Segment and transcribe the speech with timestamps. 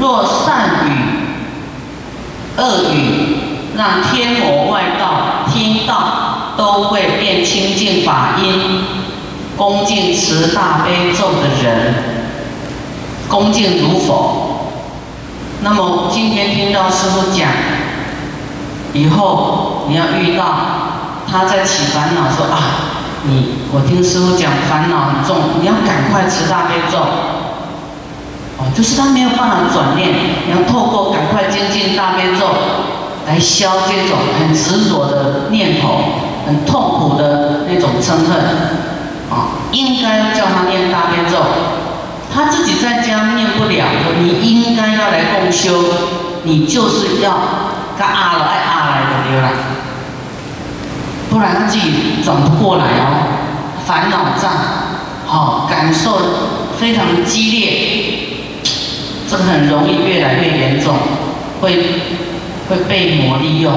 [0.00, 0.90] 若善语、
[2.56, 3.36] 恶语，
[3.76, 8.84] 让天魔外道听到，都会变清净法音。
[9.56, 11.94] 恭敬持大悲咒的人，
[13.28, 14.70] 恭敬如佛。
[15.60, 17.48] 那么今天听到师傅讲，
[18.94, 20.56] 以后你要遇到
[21.30, 22.88] 他在起烦恼，说啊。
[23.24, 26.98] 你我听师傅讲烦恼很重，你要赶快持大悲咒。
[28.74, 30.10] 就是他没有办法转念，
[30.50, 32.46] 要透过赶快精进大悲咒
[33.26, 36.00] 来消这种很执着的念头，
[36.46, 38.92] 很痛苦的那种嗔恨。
[39.30, 41.38] 啊，应该叫他念大悲咒，
[42.34, 43.86] 他自己在家念不了，
[44.20, 45.84] 你应该要来共修，
[46.42, 47.32] 你就是要
[47.96, 49.48] 跟阿来阿来的对啦。
[51.30, 53.24] 不然他自己转不过来哦，
[53.86, 54.52] 烦恼障，
[55.24, 56.18] 好感受
[56.78, 58.01] 非常激烈，
[59.32, 60.94] 这很容易越来越严重，
[61.62, 61.74] 会
[62.68, 63.72] 会被魔利用，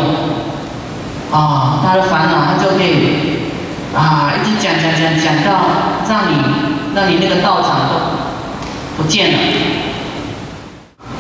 [1.32, 3.40] 啊，他的烦恼他就可以
[3.96, 5.52] 啊一直讲讲讲讲到
[6.10, 6.36] 让你
[6.94, 9.40] 让你那个道场都不见了，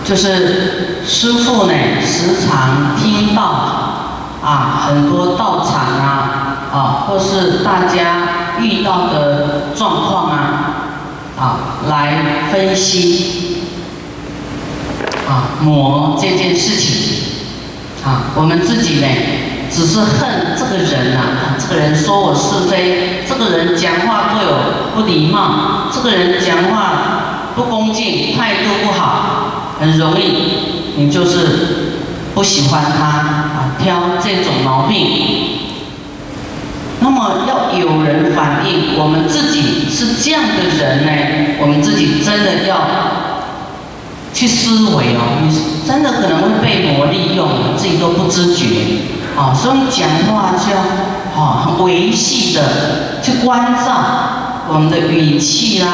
[0.03, 1.73] 就是师父呢
[2.03, 3.83] 时常听到。
[4.43, 10.37] 啊，很多道场啊，啊，或是大家遇到的状况啊，
[11.35, 11.57] 啊，
[11.89, 13.54] 来分析
[15.61, 17.19] 磨这件事情
[18.03, 19.07] 啊，我们自己呢，
[19.71, 31.37] 只是恨这个人呐，这个人说我是非，这个人讲话对我不礼貌，这个人讲话不恭敬，态度不好，很容易，你就是
[32.33, 33.61] 不喜欢他啊。
[33.81, 34.95] 挑这种毛病，
[37.01, 41.55] 那么要有人反映，我们自己是这样的人呢？
[41.59, 42.77] 我们自己真的要
[44.47, 48.65] 思维哦，你真的可能会被魔利用，自己都不知觉
[49.37, 49.53] 啊。
[49.53, 50.81] 所以讲话就要
[51.35, 53.91] 啊很维系的去关照
[54.67, 55.89] 我们的语气啦，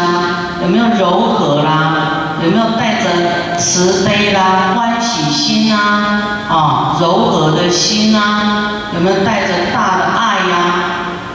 [0.61, 6.39] 有没有柔和啦，有没有带着慈悲啦、欢喜心啊？
[6.49, 10.55] 啊，柔和的心啊，有没有带着大的爱呀？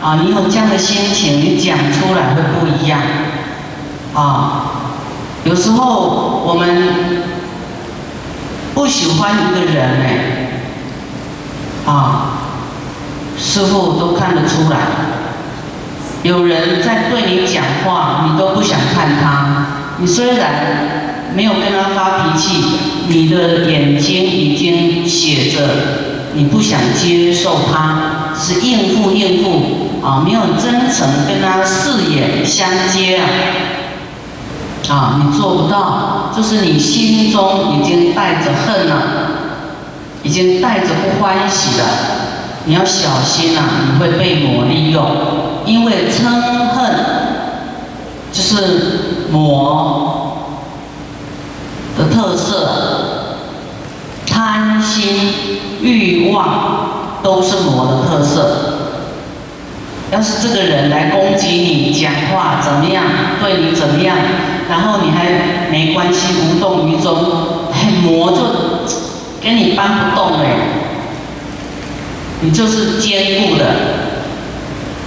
[0.03, 3.00] 啊，你有这样的心情，你讲出来会不一样。
[4.15, 4.62] 啊，
[5.47, 6.69] 有时候我们
[8.75, 10.07] 不喜欢一个人呢，
[11.87, 12.39] 啊，
[13.39, 14.77] 师傅都看得出来。
[16.25, 19.67] 有人在对你讲话，你都不想看他。
[19.99, 21.05] 你虽然。
[21.34, 22.63] 没有跟他发脾气，
[23.09, 25.59] 你的眼睛已经写着
[26.33, 33.27] 你不想接受他，是应付应付啊，没有真诚跟他四眼相接啊，
[34.88, 39.02] 啊，你做不到，就是你心中已经带着恨了，
[40.22, 41.84] 已经带着不欢喜了，
[42.64, 45.04] 你要小心啊，你会被魔利用，
[45.64, 46.24] 因为嗔
[46.74, 46.94] 恨
[48.32, 50.22] 就是魔。
[51.98, 52.68] 的特色，
[54.26, 55.30] 贪心、
[55.80, 58.74] 欲望都是魔的特色。
[60.12, 63.03] 要是这个人来攻击你，讲话怎么样，
[63.41, 64.14] 对你怎么样，
[64.69, 67.15] 然后你还没关系，无动于衷，
[68.03, 68.38] 魔就
[69.43, 70.49] 跟你搬不动嘞。
[72.41, 73.65] 你就是坚固的，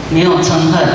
[0.10, 0.88] 没有嗔恨。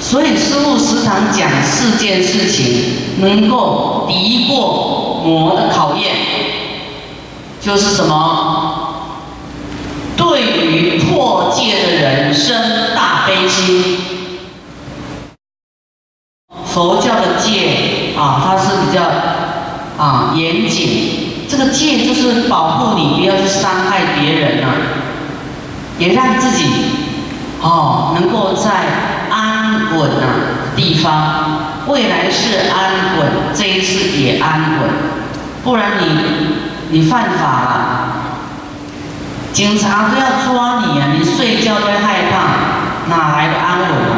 [0.00, 6.14] 所以师父时常讲四件事情，能够敌过魔的考验，
[7.60, 8.90] 就是什么？
[10.16, 13.98] 对于破戒的人生大悲心。
[17.24, 19.02] 的戒啊，它是比较
[19.96, 24.74] 啊严谨，这个戒就是保护你不要去伤害别人啊，
[25.98, 26.64] 也让自己
[27.60, 28.70] 哦能够在。
[29.36, 31.58] 安稳啊，地方，
[31.88, 34.90] 未来是安稳，这一次也安稳，
[35.64, 36.06] 不然你
[36.90, 38.08] 你犯法了，
[39.52, 41.08] 警察都要抓你啊！
[41.18, 44.14] 你睡觉都害怕，哪来的安稳啊？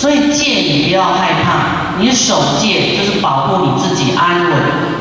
[0.00, 4.52] 所以戒你不要害怕，你守戒就是保护你自己安稳，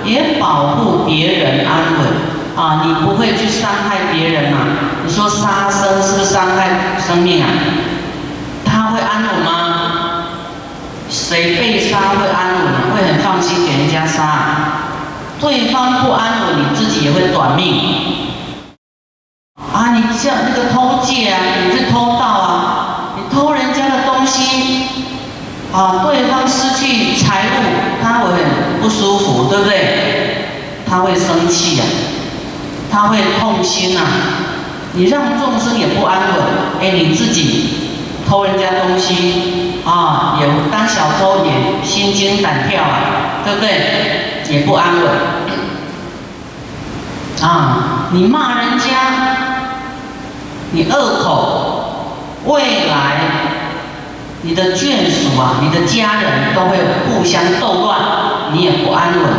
[0.03, 2.83] 也保护别人安稳啊！
[2.83, 4.57] 你不会去伤害别人呐？
[5.05, 7.47] 你说杀生是不是伤害生命啊？
[8.65, 10.25] 他会安稳吗？
[11.09, 12.93] 谁被杀会安稳？
[12.93, 14.25] 会很放心给人家杀？
[15.39, 18.17] 对方不安稳，你自己也会短命。
[19.73, 24.83] 啊，你像那个偷戒啊，你是偷盗啊，你偷人家的东西，
[25.71, 30.45] 啊，对方失去财物，他会很不舒服，对不对？
[30.87, 31.83] 他会生气呀，
[32.91, 34.01] 他会痛心呐。
[34.93, 36.43] 你让众生也不安稳，
[36.81, 37.69] 哎，你自己
[38.27, 44.51] 偷人家东西啊，也当小偷也心惊胆跳啊，对不对？
[44.51, 45.11] 也不安稳
[47.43, 48.07] 啊！
[48.11, 49.37] 你骂人家，
[50.71, 51.83] 你恶口，
[52.45, 53.48] 未来
[54.41, 56.77] 你的眷属啊，你的家人都会
[57.07, 57.99] 互相斗乱，
[58.53, 59.29] 你也不安稳。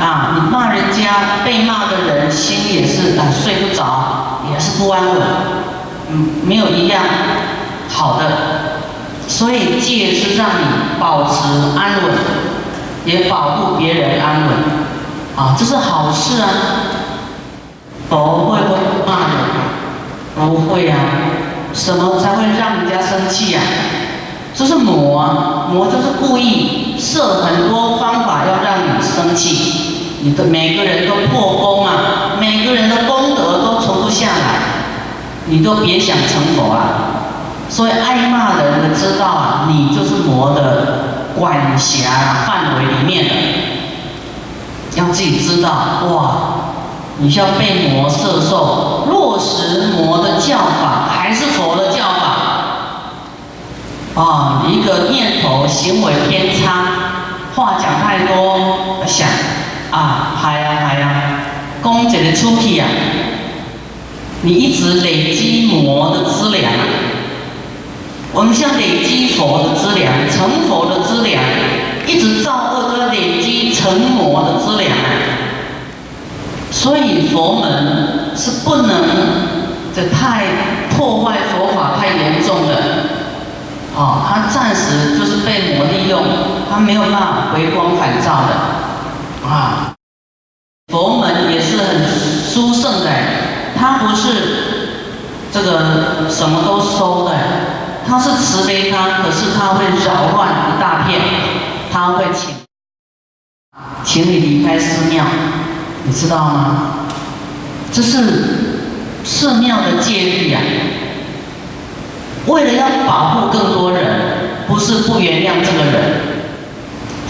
[0.00, 5.16] 啊，你骂人家，被骂的人心也是啊睡不着，也是不安稳，
[6.10, 7.02] 嗯，没有一样
[7.88, 8.24] 好的，
[9.28, 10.64] 所以戒是让你
[10.98, 11.46] 保持
[11.78, 12.12] 安稳，
[13.04, 14.50] 也保护别人安稳，
[15.36, 16.48] 啊，这是好事啊。
[18.08, 19.36] 佛会不会骂人？
[20.34, 20.96] 不会啊。
[21.74, 23.60] 什么才会让人家生气呀？
[24.56, 29.90] 这是魔，魔就是故意设很多方法要让你生气。
[30.22, 34.60] 你的每个人都破功啊，每个人的功德都存不下来，
[35.46, 36.78] 你都别想成佛啊！
[37.68, 43.34] 所以爱骂的人知道啊，你就是魔的管辖范围里面的，
[44.96, 45.70] 要自己知道
[46.08, 46.53] 哇！
[47.24, 52.36] 你像被魔摄受，落实魔的教法还是佛的教法
[54.22, 54.62] 啊？
[54.68, 56.84] 一个念头行为偏差，
[57.56, 58.60] 话讲太多，
[59.06, 59.26] 想。
[59.90, 61.40] 啊，系啊系啊，
[61.82, 62.86] 讲一个出去啊，
[64.42, 66.70] 你一直累积魔的资粮，
[68.32, 71.42] 我们像累积佛的资粮，成佛的资粮，
[72.06, 74.92] 一直造恶都要累积成魔的资粮。
[76.74, 78.92] 所以佛门是不能
[79.94, 80.44] 这太
[80.90, 82.74] 破坏佛法太严重的，
[83.94, 86.20] 哦，他暂时就是被魔利用，
[86.68, 89.48] 他没有办法回光返照的。
[89.48, 89.94] 啊，
[90.92, 92.02] 佛门也是很
[92.52, 93.10] 殊胜的，
[93.78, 94.98] 他不是
[95.52, 97.32] 这个什么都收的，
[98.06, 101.20] 他是慈悲他，可是他会扰乱一大片，
[101.92, 102.52] 他会请，
[104.02, 105.24] 请你离开寺庙，
[106.04, 107.06] 你知道吗？
[107.92, 108.18] 这是
[109.24, 110.60] 寺庙的戒律呀，
[112.46, 114.04] 为了要保护更多人，
[114.66, 116.20] 不是不原谅这个人，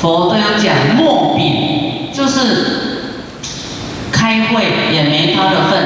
[0.00, 2.11] 佛都有讲莫比。
[2.15, 2.41] 就是
[4.12, 4.62] 开会
[4.93, 5.82] 也没他的份，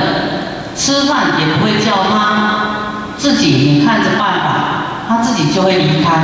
[0.77, 6.21] 吃饭也不会叫他，自己你看着办吧，他自己就会离开，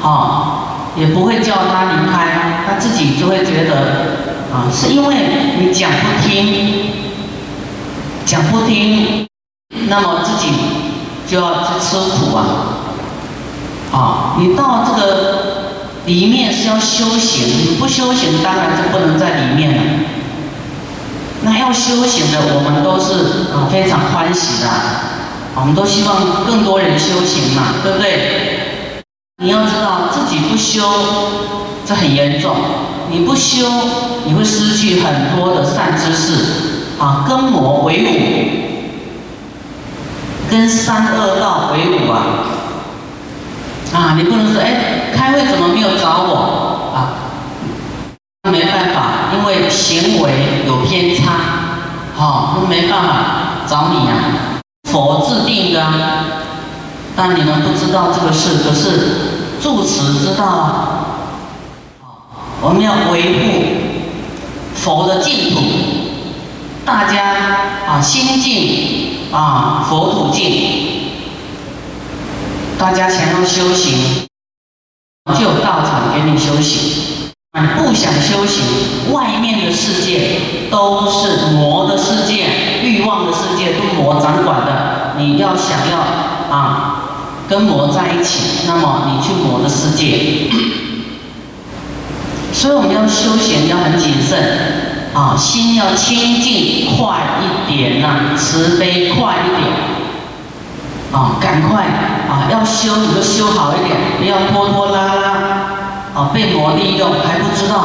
[0.00, 5.16] 好，也不会叫他离开，他自己就会觉得，啊，是因为
[5.58, 6.92] 你讲不听，
[8.24, 9.26] 讲不听，
[9.88, 10.52] 那么自己
[11.26, 12.44] 就要去吃苦啊，
[13.92, 15.58] 啊，你到这个。
[16.06, 19.82] 里面是要修行，你不修行，当然就不能在里面了。
[21.42, 24.70] 那要修行的，我们都是啊非常欢喜的，
[25.54, 29.02] 我们都希望更多人修行嘛，对不对？
[29.42, 30.80] 你要知道自己不修，
[31.84, 32.56] 这很严重。
[33.10, 33.66] 你不修，
[34.24, 36.44] 你会失去很多的善知识
[37.00, 38.08] 啊，跟魔为伍，
[40.50, 42.22] 跟三恶道为伍啊。
[43.90, 47.16] 啊，你不能说，哎，开会怎么没有找我啊？
[48.50, 51.32] 没办法，因为行为有偏差，
[52.14, 53.14] 好，那没办法
[53.66, 54.12] 找你呀。
[54.90, 55.86] 佛制定的，
[57.16, 60.97] 但你们不知道这个事，可是住持知道啊。
[62.60, 63.62] 我们要维护
[64.74, 65.60] 佛的净土，
[66.84, 67.36] 大家
[67.86, 70.98] 啊心净啊佛土净。
[72.76, 74.26] 大家想要修行，
[75.36, 77.32] 就有道场给你修行。
[77.54, 82.46] 你不想修行，外面的世界都是魔的世界、
[82.82, 85.14] 欲望的世界，都是魔掌管的。
[85.16, 85.98] 你要想要
[86.52, 87.02] 啊，
[87.48, 90.50] 跟魔在一起，那么你去魔的世界。
[92.52, 94.38] 所以我们要修行要很谨慎
[95.14, 99.88] 啊，心要清净，快一点呐，慈悲快一点。
[101.10, 101.84] 啊，赶快
[102.28, 102.52] 啊！
[102.52, 105.30] 要修你就修好一点，不要拖拖拉拉，
[106.14, 107.76] 啊，被魔利用还不知道。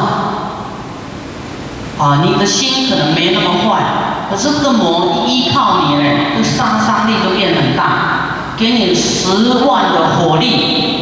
[1.96, 3.82] 啊，你的心可能没那么坏，
[4.30, 9.28] 可是这个魔依靠你呢，这杀伤力都变很大，给你十
[9.64, 11.00] 万的火力。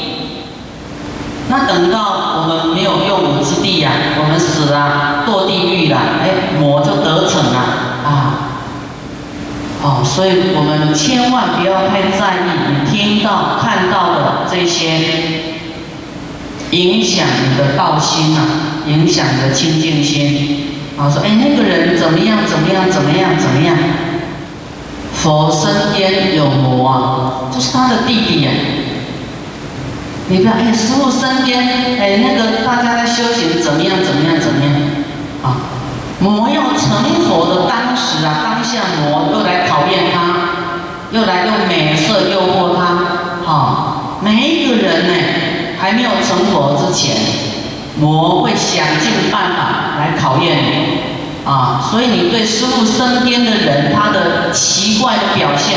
[1.48, 7.58] 那等到我们没有用地呀，我们死了，堕地狱了，哎，魔就得逞了，
[8.04, 8.38] 啊。
[9.84, 15.50] 哦，所以我们千万不要太在意你听到、看到的这些，
[16.70, 18.40] 影响你的道心呐，
[18.86, 20.68] 影响你的清净心。
[20.98, 23.76] 啊，说哎那个人怎么样怎么样怎么样怎么样？
[25.14, 28.50] 佛身边有魔啊，就是他的弟弟呀。
[30.28, 31.60] 你看哎，师傅身边
[32.00, 34.72] 哎那个大家在修行怎么样怎么样怎么样？
[35.42, 35.56] 啊，
[36.20, 45.14] 魔要成佛的当时啊，当下魔又来考验他，又来用美色诱惑他，好，每一个人呢
[45.78, 47.16] 还没有成佛之前，
[47.98, 51.02] 魔会想尽办法来考验你。
[51.44, 55.76] 啊，所以你对师傅身边的人他的奇怪的表现，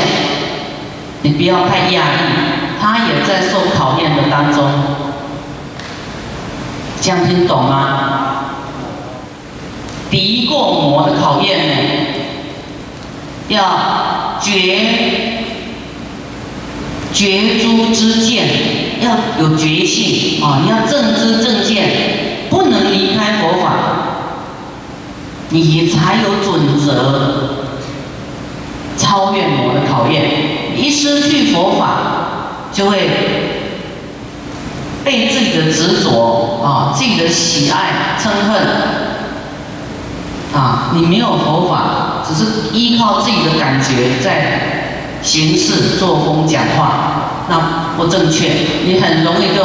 [1.22, 2.55] 你不要太压抑，
[2.86, 4.62] 他也在受考验的当中，
[7.00, 8.44] 这样听懂吗？
[10.08, 11.74] 敌过魔的考验呢，
[13.48, 15.42] 要绝
[17.12, 18.46] 绝诸之见，
[19.00, 21.88] 要有决心啊，你要正知正见，
[22.48, 23.72] 不能离开佛法。
[25.48, 27.64] 你才有准则
[28.96, 30.76] 超越魔的考验。
[30.76, 32.15] 一失去佛法，
[32.72, 33.08] 就会
[35.04, 38.56] 被自己的执着啊、自己的喜爱、嗔恨
[40.54, 40.90] 啊。
[40.94, 48.50] 你没有佛法，只是依靠自己的感觉在行事、作风、讲话，那不正确。
[48.84, 49.62] 你很容易就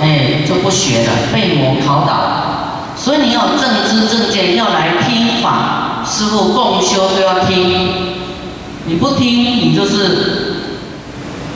[0.00, 2.94] 哎就不学了，被魔考倒。
[2.96, 8.14] 所以你要正知正见，要来听法，师傅共修都要听。
[8.86, 9.26] 你不听，
[9.60, 10.43] 你就是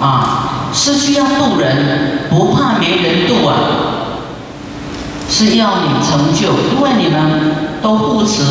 [0.00, 3.54] 啊，是需要渡人，不怕没人渡啊，
[5.28, 7.52] 是要你成就，因为你们
[7.82, 8.42] 都护持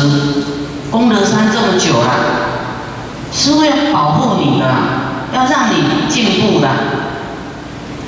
[0.90, 2.10] 功德山这么久了，
[3.32, 4.66] 是为了保护你的，
[5.34, 6.68] 要让你进步的，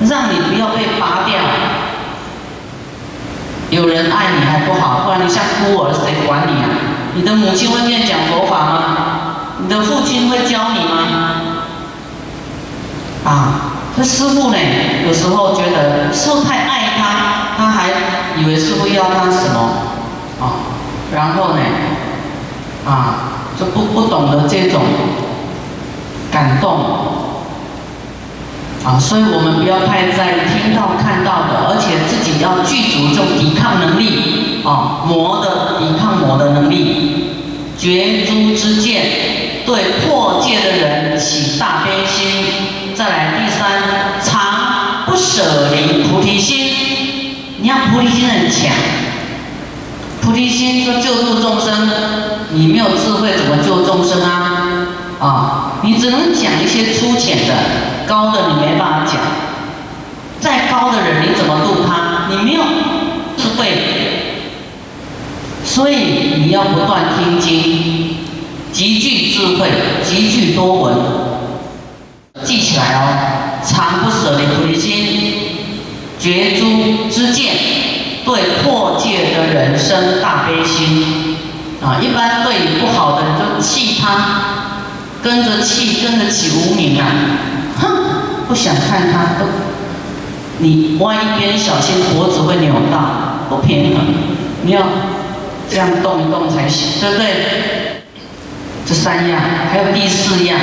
[0.08, 1.40] 让你不要被拔掉。
[3.70, 6.68] 有人爱你还不好，不然你像孤儿，谁管你啊？
[7.14, 8.96] 你的母亲会念讲佛法吗？
[9.62, 11.39] 你的父亲会教你吗？
[13.24, 14.56] 啊，这师傅呢，
[15.06, 17.90] 有时候觉得师傅太爱他，他还
[18.38, 19.60] 以为师傅要他什么
[20.40, 20.72] 啊？
[21.14, 21.60] 然后呢，
[22.86, 24.80] 啊，就不不懂得这种
[26.32, 26.80] 感动。
[28.82, 37.26] 啊，所以我们不要太在意听到看到的，而且自己要具足这种抵抗能力啊，魔的抵抗魔的能力，
[37.76, 39.02] 绝诸之见，
[39.66, 42.69] 对破戒的人起大悲心。
[43.00, 43.80] 再来第三，
[44.22, 46.66] 常不舍离菩提心，
[47.56, 48.70] 你看菩提心很强，
[50.20, 51.88] 菩提心说救度众生，
[52.50, 54.86] 你没有智慧怎么救众生啊？
[55.18, 57.54] 啊，你只能讲一些粗浅的，
[58.06, 59.16] 高的你没办法讲。
[60.38, 62.28] 再高的人你怎么度他？
[62.28, 62.62] 你没有
[63.38, 63.78] 智慧，
[65.64, 68.16] 所以你要不断听经，
[68.70, 69.70] 极具智慧，
[70.04, 70.94] 极具多闻，
[72.80, 73.60] 来哦。
[73.62, 75.34] 常不舍的回心，
[76.18, 77.52] 绝诸之见，
[78.24, 81.36] 对破戒的人生大悲心。
[81.82, 84.08] 啊，一般对你不好的人就气他。
[85.22, 87.04] 跟着气，跟着起无名啊！
[87.78, 87.88] 哼，
[88.48, 89.44] 不想看他都，
[90.56, 94.06] 你弯一边小心脖子会扭到，不平衡。
[94.62, 94.80] 你要
[95.70, 97.26] 这样动一动才行，对不对？
[98.86, 99.38] 这三样，
[99.70, 100.58] 还有第四样，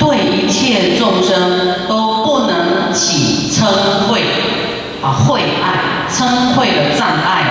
[0.00, 3.66] 对一切众生都不能起嗔
[4.08, 4.20] 恚
[5.00, 7.44] 啊，恚爱、嗔恚的障碍，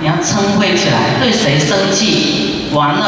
[0.00, 3.04] 你要嗔恚起来，对谁生气，完了。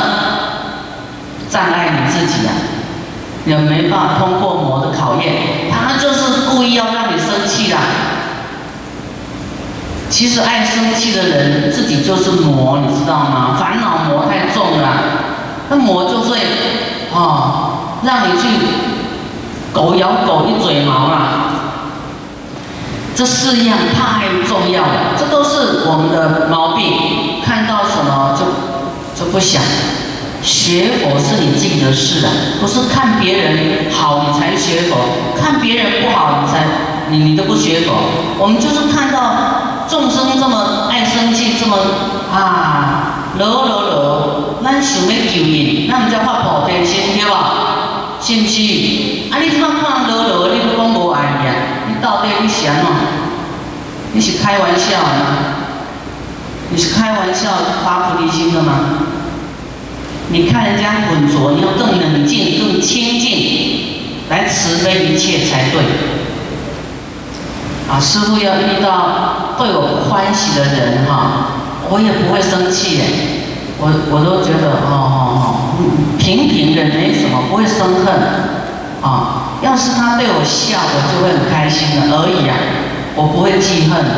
[1.51, 2.55] 障碍你自己啊，
[3.45, 5.35] 也没办法通过魔的考验，
[5.69, 7.77] 他就是故意要让你生气的。
[10.09, 13.57] 其实爱生气的人自己就是魔，你知道吗？
[13.59, 14.89] 烦恼魔太重了，
[15.69, 16.39] 那魔就会
[17.13, 17.70] 哦，
[18.03, 18.49] 让你去
[19.73, 21.47] 狗咬狗一嘴毛啊。
[23.15, 29.61] 这四样太重要了，这都是我们的毛病，看到什么就就不想。
[30.43, 34.97] 学佛是你自己的事啊，不是看别人好你才学佛，
[35.39, 36.65] 看别人不好你才
[37.11, 37.93] 你你都不学佛。
[38.39, 41.77] 我们就是看到众生这么爱生气，这么
[42.33, 47.80] 啊，啰啰啰，咱想要救因，咱唔才发菩提心对吧？
[48.21, 48.61] 是不是？
[49.31, 51.55] 啊，你怎么看啰啰，你都讲无爱呀？
[51.89, 52.87] 你到底你是安怎？
[54.13, 55.57] 你是开玩笑吗？
[56.71, 57.51] 你是开玩笑
[57.85, 58.73] 发菩提心的吗？
[60.29, 63.31] 你看人家浑浊，你要更冷静、更清净，
[64.29, 65.83] 来慈悲一切才对。
[67.91, 71.47] 啊，师傅要遇到对我欢喜的人哈，
[71.91, 73.05] 我也不会生气耶，
[73.79, 75.60] 我我都觉得哦哦哦，
[76.19, 78.15] 平平的没什么，不会生恨
[79.03, 79.59] 啊。
[79.63, 82.57] 要是他对我笑，我就会很开心的而已啊，
[83.15, 84.15] 我不会记恨的，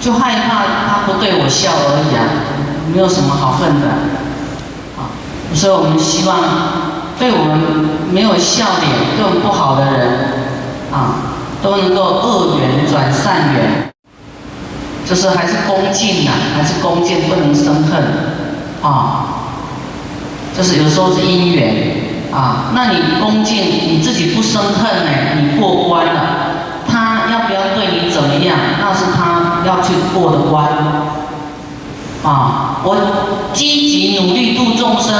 [0.00, 2.24] 就害怕他不对我笑而已啊，
[2.94, 3.88] 没有什么好恨的
[4.96, 5.10] 啊。
[5.54, 6.38] 所以我们希望
[7.18, 10.08] 对我们没有笑脸、对我们不好的人
[10.92, 11.30] 啊。
[11.64, 13.90] 都能够恶缘转善缘，
[15.08, 18.04] 就是还是恭敬呐，还是恭敬，不能生恨
[18.82, 19.43] 啊。
[20.56, 21.74] 就是有时候是因缘
[22.32, 23.56] 啊，那你恭敬，
[23.88, 26.12] 你自己不生恨呢，你过关了。
[26.86, 30.66] 他要不要对你怎么样，那是他要去过的关
[32.22, 32.80] 啊。
[32.84, 32.96] 我
[33.52, 35.14] 积极努力度众生，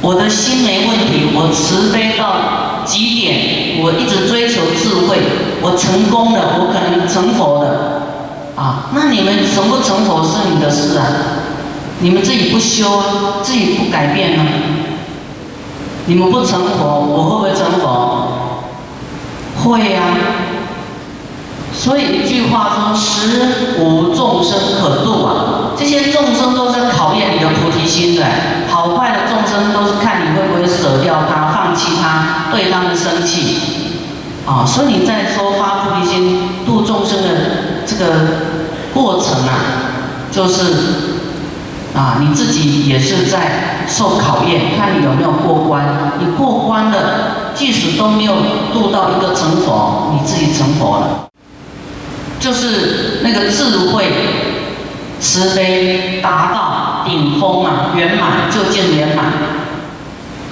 [0.00, 2.58] 我的心没问题，我慈悲到。
[2.82, 5.18] 极点，我一直追求智慧，
[5.60, 8.02] 我成功了，我可能成佛的，
[8.56, 11.04] 啊，那你们成不成佛是你的事啊，
[12.00, 13.02] 你们自己不修，
[13.42, 14.42] 自己不改变呢，
[16.06, 18.28] 你们不成佛，我会不会成佛？
[19.62, 20.02] 会呀。
[21.72, 28.26] 所以一句话说，十无众生可度啊，这些众生都是考验你的菩提心的，
[28.68, 33.60] 好坏的众生都是看你会不会舍掉他，放弃他，对他们生气，
[34.46, 37.28] 啊，所以你在说发菩提心度众生的
[37.86, 38.12] 这个
[38.92, 39.52] 过程啊，
[40.30, 41.09] 就是
[41.94, 48.34] 啊，你自己也是在受考验，看你有没有过关，你过关了，即使都没有
[48.72, 51.28] 度到一个成佛，你自己成佛了。
[52.38, 54.04] 就是那个智慧、
[55.20, 59.26] 慈悲达到顶峰啊，圆满就见圆满，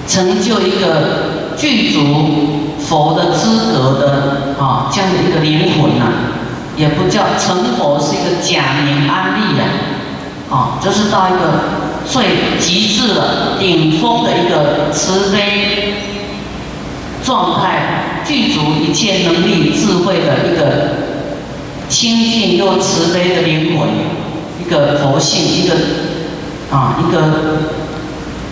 [0.07, 6.05] 成就一个具足佛的资格的啊这样的一个灵魂呐，
[6.75, 9.65] 也不叫成佛，是一个假名安利呀，
[10.49, 11.63] 啊就是到一个
[12.05, 15.93] 最极致的顶峰的一个慈悲
[17.23, 21.09] 状态，具足一切能力、智慧的一个。
[21.89, 23.89] 清净又慈悲的灵魂，
[24.61, 25.73] 一个佛性，一个
[26.71, 27.19] 啊，一个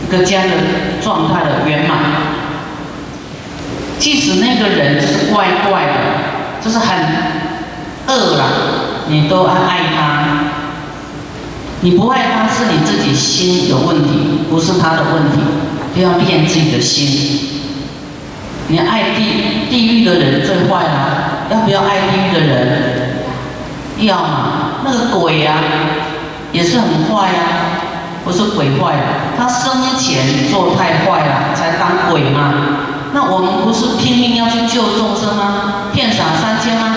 [0.04, 0.56] 一个这样的
[1.04, 2.00] 状态的圆满。
[4.00, 5.94] 即使那个人是怪怪的，
[6.66, 6.98] 就是很
[8.08, 8.46] 恶啦，
[9.08, 10.47] 你都爱他。
[11.82, 15.44] 你不爱他是你自己心有问题，不是他的问题。
[15.94, 17.50] 不要骗自己的心。
[18.68, 23.18] 你爱地地狱的人最坏啦，要不要爱地狱的人？
[24.00, 25.56] 要嘛，那个鬼呀，
[26.52, 27.42] 也是很坏呀，
[28.24, 29.02] 不是鬼坏了，
[29.36, 32.54] 他生前做太坏了，才当鬼嘛。
[33.14, 35.90] 那我们不是拼命要去救众生吗？
[35.94, 36.96] 骗傻三千吗？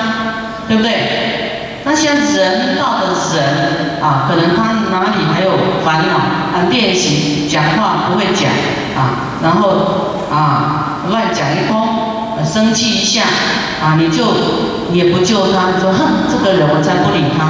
[0.69, 1.81] 对不对？
[1.85, 5.53] 那像人道的人啊，可能他哪里还有
[5.85, 8.51] 烦恼，啊，练习讲话不会讲
[8.97, 9.69] 啊，然后
[10.31, 13.23] 啊乱讲一通，生气一下
[13.83, 14.25] 啊，你就。
[14.93, 17.47] 也不救他，说哼，这个人我才不理他。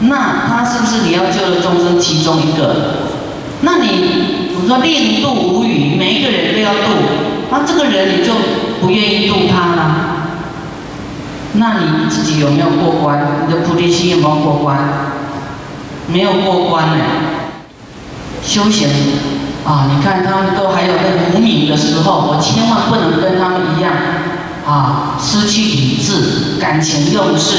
[0.00, 2.74] 那他是不是你要救的众生其中一个？
[3.60, 6.98] 那你我说令度无语，每一个人都要度，
[7.52, 8.32] 那这个人你就
[8.80, 9.94] 不愿意度他了？
[11.52, 13.44] 那你自己有没有过关？
[13.46, 14.76] 你的菩提心有没有过关？
[16.08, 17.04] 没有过关呢。
[18.42, 18.88] 修行
[19.64, 23.92] 啊，你看他们都还有那无名的时候，我千万不能跟他们一样。
[24.66, 27.56] 啊，失去理智，感情用事，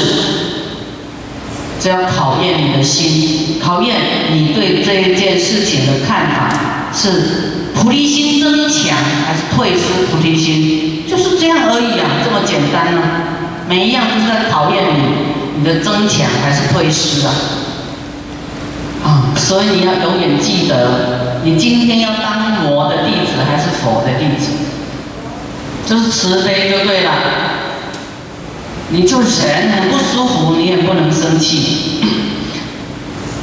[1.80, 3.96] 这要考验你的心，考验
[4.30, 13.02] 你对这一件事情的看法，是菩提心增强还是退失菩提心，就是这样而已啊，这么简单呢？
[13.68, 17.34] 每一样都是在考验你，你的增强还是退失啊？
[19.02, 24.52] 啊，所以你要永远记得，你今天要当魔的弟子还是佛的弟子？
[25.86, 27.10] 就是慈悲就对了，
[28.90, 32.04] 你就人很不舒服，你也不能生气。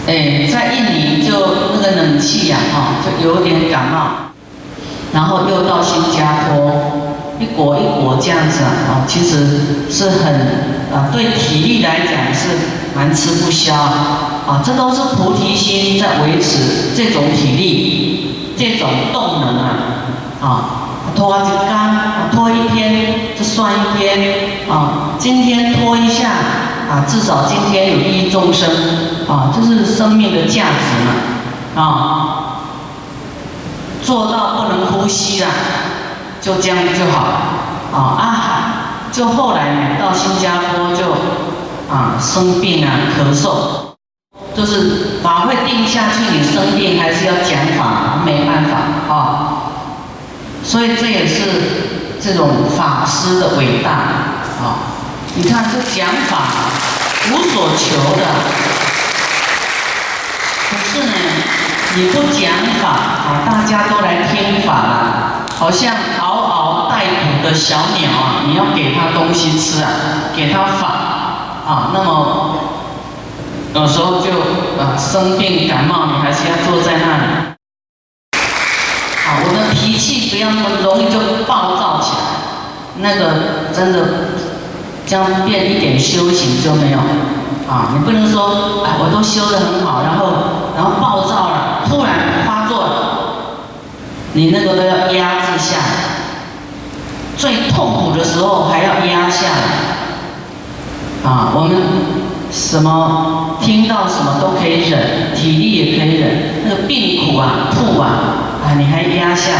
[0.07, 4.31] 哎，在印尼就那个冷气呀，哈，就有点感冒，
[5.13, 7.06] 然后又到新加坡，
[7.39, 10.33] 一国一国这样子啊，其实是很
[10.93, 12.49] 啊，对体力来讲是
[12.95, 19.69] 蛮吃不消啊，这都是菩提心在维持这种体力、这种动能啊，
[20.41, 20.73] 啊。
[21.15, 25.15] 拖一干，拖一天就算一天啊！
[25.17, 26.29] 今天拖一下
[26.87, 28.69] 啊，至少今天有益众生
[29.27, 32.59] 啊，这是生命的价值嘛啊！
[34.03, 35.47] 做到不能呼吸了，
[36.47, 37.27] 就这样就好
[37.91, 38.31] 啊啊！
[39.11, 41.11] 就后来呢，到新加坡就
[41.93, 43.97] 啊生病啊，咳嗽。
[44.55, 49.17] 就是法会定下去，你生病还是要讲法，没办法啊。
[50.63, 51.41] 所以这也是
[52.23, 53.91] 这种法师的伟大
[54.63, 54.95] 啊！
[55.35, 56.37] 你看这讲法
[57.29, 58.25] 无所求的，
[60.69, 61.13] 可是呢，
[61.95, 62.49] 你不讲
[62.81, 65.91] 法啊，大家都来听法了，好像
[66.21, 69.89] 嗷嗷待哺的小鸟啊，你要给它东西吃啊，
[70.35, 70.87] 给它法
[71.67, 72.57] 啊，那么
[73.73, 74.29] 有时候就
[74.79, 77.23] 啊生病感冒，你还是要坐在那里。
[79.25, 82.17] 啊，我的脾气不要那么容易就暴躁起来，
[82.99, 83.97] 那个真的
[85.07, 86.99] 这样变一点修行就没有。
[87.67, 90.27] 啊，你不能说，哎，我都修得很好，然后
[90.77, 93.16] 然后暴躁了，突然发作了，
[94.37, 95.83] 你那个都要压制下来，
[97.35, 101.27] 最痛苦的时候还要压下来。
[101.27, 101.75] 啊，我们
[102.51, 108.05] 什么听到什么都可以忍，体力也可以忍，那个病苦啊，吐啊。
[108.63, 109.53] 啊，你还压下，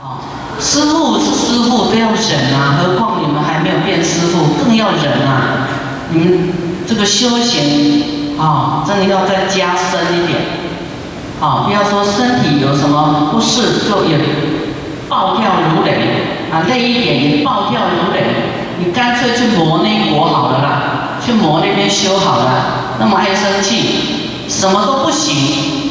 [0.00, 0.24] 哦，
[0.58, 5.68] 师傅是师傅都要忍啊，何况你们还没有变师傅，更要忍啊！
[6.12, 6.52] 你们
[6.88, 10.40] 这个修行啊，真的要再加深一点，
[11.42, 14.16] 啊，不要说身体有什么不适就也
[15.08, 15.90] 暴跳如雷
[16.52, 18.22] 啊，累一点也暴跳如雷，
[18.78, 25.90] 你干脆去磨那国好了啦，去磨那边修好了，那么爱生气，什么都不行。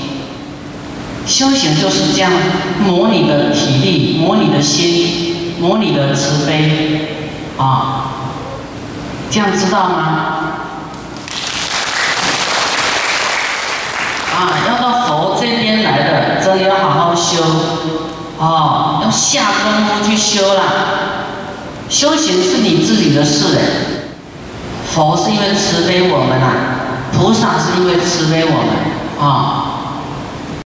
[1.27, 2.31] 修行就是这样，
[2.85, 7.17] 磨你的体力，磨你的心，磨你的慈悲，
[7.57, 8.05] 啊，
[9.29, 10.27] 这样知道吗？
[14.33, 15.00] 啊，要到
[15.41, 17.41] 这边来的，真的要好好修，
[18.37, 20.61] 哦，要下功夫去修啦。
[21.89, 23.57] 修行是你自己的事，
[24.93, 26.53] 佛是因为慈悲我们啊，
[27.11, 29.70] 菩萨是因为慈悲我们啊。